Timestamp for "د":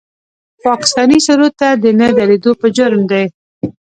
1.83-1.85, 3.11-3.13